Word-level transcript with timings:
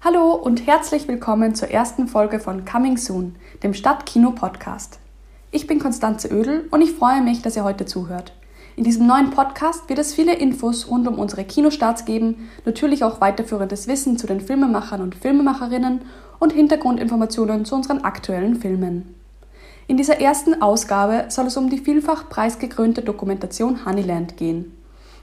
Hallo 0.00 0.34
und 0.34 0.66
herzlich 0.66 1.08
willkommen 1.08 1.54
zur 1.54 1.70
ersten 1.70 2.08
Folge 2.08 2.40
von 2.40 2.64
Coming 2.64 2.96
Soon, 2.96 3.36
dem 3.62 3.72
Stadtkino-Podcast. 3.72 4.98
Ich 5.50 5.66
bin 5.66 5.78
Konstanze 5.78 6.28
Ödel 6.28 6.66
und 6.70 6.82
ich 6.82 6.92
freue 6.92 7.22
mich, 7.22 7.40
dass 7.40 7.56
ihr 7.56 7.64
heute 7.64 7.86
zuhört. 7.86 8.32
In 8.76 8.84
diesem 8.84 9.06
neuen 9.06 9.30
Podcast 9.30 9.88
wird 9.88 9.98
es 9.98 10.12
viele 10.12 10.34
Infos 10.34 10.88
rund 10.88 11.06
um 11.06 11.18
unsere 11.18 11.44
Kinostarts 11.44 12.04
geben, 12.04 12.50
natürlich 12.64 13.04
auch 13.04 13.20
weiterführendes 13.20 13.86
Wissen 13.86 14.18
zu 14.18 14.26
den 14.26 14.40
Filmemachern 14.40 15.00
und 15.00 15.14
Filmemacherinnen 15.14 16.02
und 16.38 16.52
Hintergrundinformationen 16.52 17.64
zu 17.64 17.76
unseren 17.76 18.02
aktuellen 18.02 18.56
Filmen. 18.56 19.21
In 19.88 19.96
dieser 19.96 20.20
ersten 20.20 20.62
Ausgabe 20.62 21.26
soll 21.28 21.46
es 21.46 21.56
um 21.56 21.68
die 21.68 21.78
vielfach 21.78 22.28
preisgekrönte 22.28 23.02
Dokumentation 23.02 23.84
Honeyland 23.84 24.36
gehen. 24.36 24.76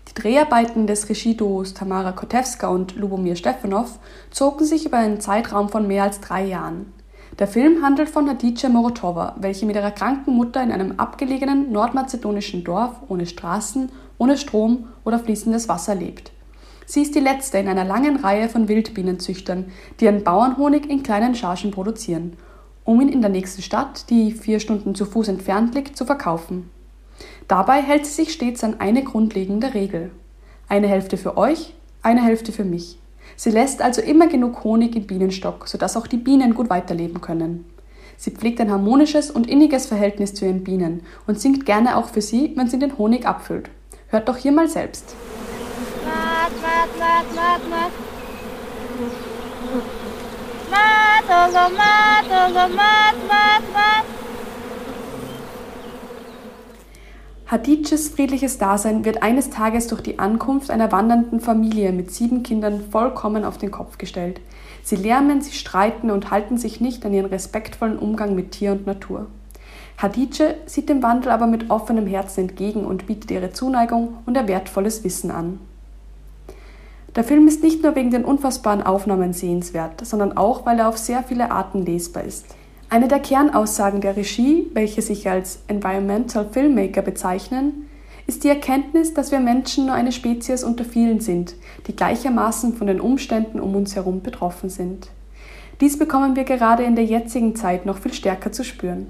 Die 0.10 0.22
Dreharbeiten 0.22 0.86
des 0.86 1.08
Regieduos 1.08 1.74
Tamara 1.74 2.12
Kotewska 2.12 2.68
und 2.68 2.96
Lubomir 2.96 3.36
Stefanov 3.36 4.00
zogen 4.32 4.66
sich 4.66 4.86
über 4.86 4.98
einen 4.98 5.22
Zeitraum 5.22 5.70
von 5.70 5.88
mehr 5.88 6.04
als 6.04 6.20
drei 6.20 6.46
Jahren. 6.46 6.92
Der 7.38 7.48
Film 7.48 7.84
handelt 7.84 8.10
von 8.10 8.28
Hadice 8.28 8.70
Morotova, 8.70 9.36
welche 9.40 9.66
mit 9.66 9.76
ihrer 9.76 9.92
kranken 9.92 10.36
Mutter 10.36 10.62
in 10.62 10.72
einem 10.72 11.00
abgelegenen 11.00 11.72
nordmazedonischen 11.72 12.64
Dorf 12.64 12.96
ohne 13.08 13.28
Straßen, 13.28 13.92
ohne 14.18 14.36
Strom 14.36 14.88
oder 15.06 15.20
fließendes 15.20 15.70
Wasser 15.70 15.96
lebt. 15.96 16.32
Sie 16.86 17.04
ist 17.04 17.14
die 17.14 17.20
letzte 17.20 17.60
in 17.60 17.68
einer 17.68 17.86
langen 17.86 18.18
Reihe 18.18 18.50
von 18.50 18.68
Wildbienenzüchtern, 18.68 19.72
die 20.00 20.06
ihren 20.06 20.24
Bauernhonig 20.24 20.90
in 20.90 21.04
kleinen 21.04 21.36
Chargen 21.36 21.72
produzieren, 21.72 22.36
um 22.90 23.00
ihn 23.02 23.10
in 23.10 23.22
der 23.22 23.30
nächsten 23.30 23.62
Stadt, 23.62 24.10
die 24.10 24.32
vier 24.32 24.60
Stunden 24.60 24.96
zu 24.96 25.06
Fuß 25.06 25.28
entfernt 25.28 25.76
liegt, 25.76 25.96
zu 25.96 26.06
verkaufen. 26.06 26.72
Dabei 27.48 27.84
hält 27.84 28.08
sie 28.08 28.24
sich 28.24 28.34
stets 28.34 28.64
an 28.64 28.80
eine 28.80 29.04
grundlegende 29.04 29.76
Regel. 29.76 30.10
Eine 30.68 30.88
Hälfte 30.88 31.16
für 31.16 31.38
euch, 31.38 31.76
eine 32.02 32.24
Hälfte 32.24 32.52
für 32.52 32.64
mich. 32.64 32.98
Sie 33.36 33.52
lässt 33.52 33.84
also 33.84 34.02
immer 34.02 34.26
genug 34.26 34.64
Honig 34.64 34.96
im 34.96 35.06
Bienenstock, 35.06 35.68
sodass 35.68 35.98
auch 35.98 36.08
die 36.08 36.18
Bienen 36.18 36.56
gut 36.56 36.72
weiterleben 36.72 37.22
können. 37.22 37.66
Sie 38.18 38.32
pflegt 38.32 38.60
ein 38.60 38.72
harmonisches 38.72 39.30
und 39.30 39.48
inniges 39.48 39.86
Verhältnis 39.86 40.34
zu 40.34 40.46
ihren 40.46 40.64
Bienen 40.64 41.04
und 41.28 41.40
singt 41.40 41.68
gerne 41.68 41.96
auch 41.96 42.10
für 42.10 42.24
sie, 42.24 42.54
wenn 42.56 42.70
sie 42.70 42.80
den 42.80 42.98
Honig 42.98 43.28
abfüllt. 43.28 43.70
Hört 44.08 44.28
doch 44.28 44.38
hier 44.38 44.52
mal 44.52 44.68
selbst. 44.68 45.14
Mat, 46.04 46.52
mat, 46.60 46.90
mat, 46.98 47.36
mat, 47.36 47.70
mat. 47.70 47.92
Mat, 50.72 50.99
oh, 51.30 51.70
mat, 51.78 52.26
oh, 52.28 52.76
mat, 52.76 53.16
mat, 53.28 53.64
mat. 53.74 54.06
Hadices 57.46 58.10
friedliches 58.10 58.60
Dasein 58.60 59.06
wird 59.06 59.24
eines 59.24 59.50
Tages 59.50 59.88
durch 59.88 60.02
die 60.02 60.20
Ankunft 60.20 60.70
einer 60.70 60.92
wandernden 60.92 61.40
Familie 61.40 61.92
mit 61.92 62.12
sieben 62.12 62.44
Kindern 62.44 62.82
vollkommen 62.92 63.44
auf 63.44 63.58
den 63.58 63.72
Kopf 63.72 63.98
gestellt. 63.98 64.40
Sie 64.84 64.96
lärmen, 64.96 65.42
sie 65.42 65.54
streiten 65.54 66.12
und 66.12 66.30
halten 66.30 66.58
sich 66.58 66.80
nicht 66.80 67.06
an 67.06 67.14
ihren 67.14 67.26
respektvollen 67.26 67.98
Umgang 67.98 68.36
mit 68.36 68.52
Tier 68.52 68.74
und 68.74 68.86
Natur. 68.86 69.28
Hadice 69.98 70.56
sieht 70.66 70.90
dem 70.90 71.02
Wandel 71.04 71.32
aber 71.32 71.48
mit 71.48 71.70
offenem 71.70 72.08
Herzen 72.08 72.42
entgegen 72.42 72.86
und 72.86 73.08
bietet 73.08 73.32
ihre 73.32 73.52
Zuneigung 73.52 74.18
und 74.26 74.38
ihr 74.38 74.48
wertvolles 74.48 75.04
Wissen 75.04 75.32
an. 75.32 75.60
Der 77.16 77.24
Film 77.24 77.48
ist 77.48 77.64
nicht 77.64 77.84
nur 77.84 77.96
wegen 77.96 78.12
den 78.12 78.26
unfassbaren 78.26 78.84
Aufnahmen 78.84 79.34
sehenswert, 79.34 80.06
sondern 80.06 80.38
auch, 80.38 80.66
weil 80.66 80.80
er 80.80 80.90
auf 80.90 80.98
sehr 80.98 81.24
viele 81.24 81.52
Arten 81.52 81.86
lesbar 81.86 82.24
ist. 82.24 82.46
Eine 82.90 83.08
der 83.08 83.20
Kernaussagen 83.20 84.02
der 84.02 84.16
Regie, 84.16 84.68
welche 84.74 85.02
sich 85.02 85.30
als 85.30 85.60
Environmental 85.68 86.48
Filmmaker 86.52 87.02
bezeichnen, 87.02 87.90
ist 88.26 88.44
die 88.44 88.50
Erkenntnis, 88.50 89.14
dass 89.14 89.32
wir 89.32 89.40
Menschen 89.40 89.88
nur 89.88 89.96
eine 89.96 90.12
Spezies 90.12 90.64
unter 90.64 90.86
vielen 90.86 91.20
sind, 91.20 91.56
die 91.88 91.96
gleichermaßen 91.96 92.76
von 92.76 92.88
den 92.88 93.02
Umständen 93.02 93.60
um 93.60 93.76
uns 93.76 93.96
herum 93.96 94.22
betroffen 94.22 94.70
sind. 94.70 95.10
Dies 95.82 95.98
bekommen 95.98 96.36
wir 96.36 96.44
gerade 96.44 96.84
in 96.84 96.96
der 96.96 97.06
jetzigen 97.06 97.56
Zeit 97.56 97.86
noch 97.86 97.98
viel 97.98 98.14
stärker 98.14 98.52
zu 98.52 98.64
spüren. 98.64 99.08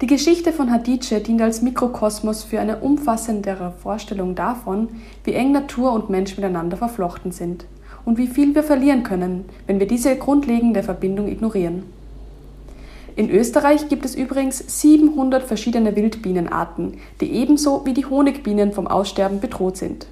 Die 0.00 0.06
Geschichte 0.06 0.54
von 0.54 0.70
Hadice 0.70 1.20
dient 1.20 1.42
als 1.42 1.60
Mikrokosmos 1.60 2.42
für 2.42 2.58
eine 2.58 2.78
umfassendere 2.78 3.74
Vorstellung 3.82 4.34
davon, 4.34 4.88
wie 5.24 5.34
eng 5.34 5.52
Natur 5.52 5.92
und 5.92 6.08
Mensch 6.08 6.38
miteinander 6.38 6.78
verflochten 6.78 7.32
sind 7.32 7.66
und 8.06 8.16
wie 8.16 8.26
viel 8.26 8.54
wir 8.54 8.62
verlieren 8.62 9.02
können, 9.02 9.44
wenn 9.66 9.78
wir 9.78 9.86
diese 9.86 10.16
grundlegende 10.16 10.82
Verbindung 10.82 11.28
ignorieren. 11.28 11.82
In 13.14 13.28
Österreich 13.28 13.90
gibt 13.90 14.06
es 14.06 14.14
übrigens 14.14 14.80
700 14.80 15.42
verschiedene 15.42 15.94
Wildbienenarten, 15.94 16.94
die 17.20 17.32
ebenso 17.32 17.84
wie 17.84 17.92
die 17.92 18.06
Honigbienen 18.06 18.72
vom 18.72 18.86
Aussterben 18.86 19.40
bedroht 19.40 19.76
sind. 19.76 20.06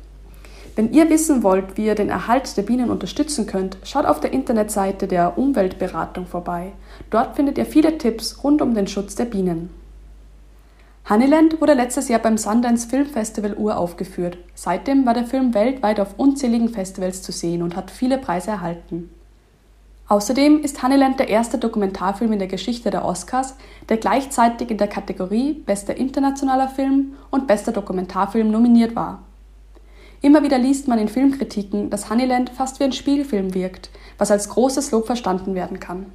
Wenn 0.79 0.93
ihr 0.93 1.11
wissen 1.11 1.43
wollt, 1.43 1.77
wie 1.77 1.87
ihr 1.87 1.97
den 1.97 2.09
Erhalt 2.09 2.57
der 2.57 2.63
Bienen 2.63 2.89
unterstützen 2.89 3.49
könnt, 3.49 3.79
schaut 3.83 4.07
auf 4.07 4.21
der 4.21 4.33
Internetseite 4.33 5.09
der 5.09 5.37
Umweltberatung 5.37 6.25
vorbei. 6.25 6.71
Dort 7.11 7.35
findet 7.35 7.59
ihr 7.59 7.67
viele 7.67 7.99
Tipps 7.99 8.45
rund 8.45 8.63
um 8.63 8.75
den 8.75 8.87
Schutz 8.87 9.17
der 9.17 9.25
Bienen. 9.25 9.71
Honeyland 11.11 11.61
wurde 11.61 11.75
letztes 11.75 12.07
Jahr 12.07 12.21
beim 12.21 12.39
Sundance 12.39 12.87
Film 12.87 13.07
Festival 13.07 13.55
uraufgeführt. 13.55 14.39
Seitdem 14.55 15.05
war 15.05 15.15
der 15.15 15.25
Film 15.25 15.53
weltweit 15.53 15.99
auf 15.99 16.17
unzähligen 16.17 16.69
Festivals 16.69 17.23
zu 17.23 17.33
sehen 17.33 17.63
und 17.63 17.75
hat 17.75 17.91
viele 17.91 18.17
Preise 18.17 18.53
erhalten. 18.53 19.11
Außerdem 20.07 20.61
ist 20.61 20.81
Honeyland 20.81 21.19
der 21.19 21.29
erste 21.29 21.59
Dokumentarfilm 21.59 22.35
in 22.35 22.39
der 22.39 22.47
Geschichte 22.47 22.91
der 22.91 23.05
Oscars, 23.05 23.57
der 23.89 23.97
gleichzeitig 23.97 24.71
in 24.71 24.79
der 24.79 24.87
Kategorie 24.87 25.55
Bester 25.55 25.97
internationaler 25.97 26.69
Film 26.69 27.15
und 27.33 27.49
Bester 27.49 27.73
Dokumentarfilm 27.73 28.53
nominiert 28.53 28.95
war. 28.95 29.25
Immer 30.21 30.43
wieder 30.43 30.59
liest 30.59 30.89
man 30.89 30.99
in 30.99 31.09
Filmkritiken, 31.09 31.91
dass 31.91 32.11
Honeyland 32.11 32.51
fast 32.51 32.81
wie 32.81 32.85
ein 32.85 32.93
Spielfilm 32.93 33.55
wirkt, 33.55 33.91
was 34.19 34.31
als 34.31 34.49
großes 34.49 34.91
Lob 34.91 35.07
verstanden 35.07 35.55
werden 35.55 35.79
kann. 35.79 36.07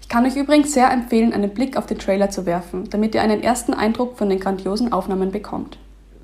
Ich 0.00 0.08
kann 0.08 0.24
euch 0.26 0.36
übrigens 0.36 0.72
sehr 0.72 0.90
empfehlen, 0.90 1.32
einen 1.32 1.50
Blick 1.50 1.76
auf 1.76 1.86
den 1.86 1.98
Trailer 1.98 2.30
zu 2.30 2.46
werfen, 2.46 2.88
damit 2.90 3.14
ihr 3.14 3.22
einen 3.22 3.42
ersten 3.42 3.74
Eindruck 3.74 4.16
von 4.16 4.28
den 4.28 4.40
grandiosen 4.40 4.92
Aufnahmen 4.92 5.32
bekommt. 5.32 5.78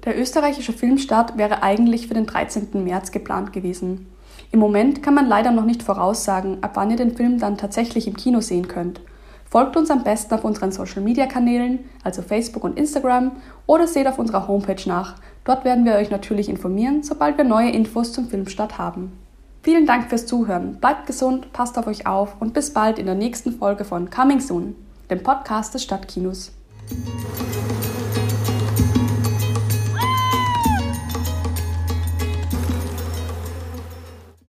Der 0.04 0.18
österreichische 0.18 0.72
Filmstart 0.72 1.36
wäre 1.36 1.62
eigentlich 1.62 2.08
für 2.08 2.14
den 2.14 2.26
13. 2.26 2.84
März 2.84 3.12
geplant 3.12 3.52
gewesen. 3.52 4.06
Im 4.50 4.60
Moment 4.60 5.02
kann 5.02 5.14
man 5.14 5.26
leider 5.26 5.50
noch 5.50 5.64
nicht 5.64 5.82
voraussagen, 5.82 6.62
ab 6.62 6.72
wann 6.74 6.90
ihr 6.90 6.96
den 6.96 7.16
Film 7.16 7.38
dann 7.38 7.58
tatsächlich 7.58 8.06
im 8.06 8.16
Kino 8.16 8.40
sehen 8.40 8.68
könnt. 8.68 9.00
Folgt 9.50 9.76
uns 9.78 9.90
am 9.90 10.04
besten 10.04 10.34
auf 10.34 10.44
unseren 10.44 10.72
Social 10.72 11.02
Media 11.02 11.26
Kanälen, 11.26 11.80
also 12.04 12.20
Facebook 12.20 12.64
und 12.64 12.78
Instagram, 12.78 13.32
oder 13.66 13.86
seht 13.86 14.06
auf 14.06 14.18
unserer 14.18 14.46
Homepage 14.46 14.82
nach. 14.86 15.16
Dort 15.44 15.64
werden 15.64 15.86
wir 15.86 15.94
euch 15.94 16.10
natürlich 16.10 16.50
informieren, 16.50 17.02
sobald 17.02 17.38
wir 17.38 17.44
neue 17.44 17.70
Infos 17.70 18.12
zum 18.12 18.28
Filmstart 18.28 18.76
haben. 18.76 19.12
Vielen 19.62 19.86
Dank 19.86 20.10
fürs 20.10 20.26
Zuhören, 20.26 20.76
bleibt 20.80 21.06
gesund, 21.06 21.52
passt 21.52 21.78
auf 21.78 21.86
euch 21.86 22.06
auf 22.06 22.36
und 22.40 22.52
bis 22.52 22.72
bald 22.72 22.98
in 22.98 23.06
der 23.06 23.14
nächsten 23.14 23.52
Folge 23.52 23.84
von 23.84 24.10
Coming 24.10 24.40
Soon, 24.40 24.76
dem 25.10 25.22
Podcast 25.22 25.72
des 25.72 25.82
Stadtkinos. 25.82 26.52